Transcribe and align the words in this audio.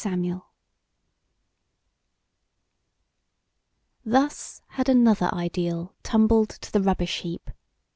V 0.03 0.09
FROM 0.09 0.23
A 0.25 0.27
TO 0.29 0.33
Z 0.37 0.41
Thus 4.03 4.61
had 4.69 4.89
another 4.89 5.29
ideal 5.31 5.93
tumbled 6.01 6.49
to 6.49 6.71
the 6.71 6.81
rubbish 6.81 7.19
heap! 7.19 7.51